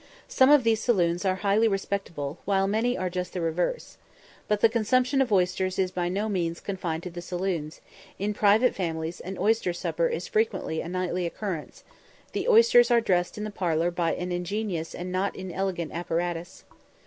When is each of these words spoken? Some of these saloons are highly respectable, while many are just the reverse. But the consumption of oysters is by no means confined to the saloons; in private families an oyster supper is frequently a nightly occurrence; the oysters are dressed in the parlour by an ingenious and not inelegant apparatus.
Some 0.27 0.49
of 0.49 0.63
these 0.63 0.81
saloons 0.81 1.25
are 1.25 1.35
highly 1.45 1.67
respectable, 1.67 2.39
while 2.43 2.65
many 2.65 2.97
are 2.97 3.07
just 3.07 3.33
the 3.33 3.39
reverse. 3.41 3.97
But 4.47 4.61
the 4.61 4.67
consumption 4.67 5.21
of 5.21 5.31
oysters 5.31 5.77
is 5.77 5.91
by 5.91 6.09
no 6.09 6.27
means 6.27 6.59
confined 6.59 7.03
to 7.03 7.11
the 7.11 7.21
saloons; 7.21 7.81
in 8.17 8.33
private 8.33 8.73
families 8.73 9.19
an 9.19 9.37
oyster 9.37 9.73
supper 9.73 10.07
is 10.07 10.27
frequently 10.27 10.81
a 10.81 10.89
nightly 10.89 11.27
occurrence; 11.27 11.83
the 12.31 12.47
oysters 12.47 12.89
are 12.89 12.99
dressed 12.99 13.37
in 13.37 13.43
the 13.43 13.51
parlour 13.51 13.91
by 13.91 14.15
an 14.15 14.31
ingenious 14.31 14.95
and 14.95 15.11
not 15.11 15.35
inelegant 15.35 15.91
apparatus. 15.91 16.63